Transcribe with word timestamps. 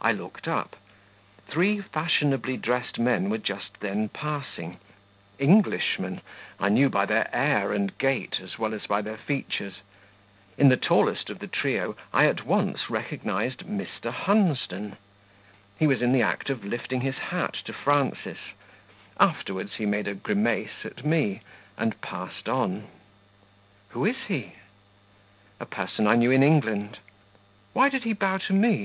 I 0.00 0.12
looked 0.12 0.46
up; 0.46 0.76
three 1.48 1.80
fashionably 1.80 2.56
dressed 2.56 2.96
men 3.00 3.28
were 3.28 3.38
just 3.38 3.80
then 3.80 4.08
passing 4.08 4.78
Englishmen, 5.40 6.20
I 6.60 6.68
knew 6.68 6.88
by 6.88 7.06
their 7.06 7.28
air 7.34 7.72
and 7.72 7.98
gait 7.98 8.38
as 8.40 8.56
well 8.56 8.72
as 8.72 8.86
by 8.86 9.02
their 9.02 9.16
features; 9.16 9.80
in 10.56 10.68
the 10.68 10.76
tallest 10.76 11.28
of 11.28 11.40
the 11.40 11.48
trio 11.48 11.96
I 12.14 12.26
at 12.26 12.46
once 12.46 12.88
recognized 12.88 13.66
Mr. 13.66 14.12
Hunsden; 14.12 14.96
he 15.76 15.88
was 15.88 16.02
in 16.02 16.12
the 16.12 16.22
act 16.22 16.50
of 16.50 16.64
lifting 16.64 17.00
his 17.00 17.16
hat 17.18 17.54
to 17.64 17.72
Frances; 17.72 18.38
afterwards, 19.18 19.74
he 19.74 19.86
made 19.86 20.06
a 20.06 20.14
grimace 20.14 20.84
at 20.84 21.04
me, 21.04 21.40
and 21.76 22.00
passed 22.00 22.48
on. 22.48 22.84
"Who 23.88 24.04
is 24.04 24.18
he?" 24.28 24.52
"A 25.58 25.66
person 25.66 26.06
I 26.06 26.14
knew 26.14 26.30
in 26.30 26.44
England." 26.44 26.98
"Why 27.72 27.88
did 27.88 28.04
he 28.04 28.12
bow 28.12 28.38
to 28.46 28.52
me? 28.52 28.76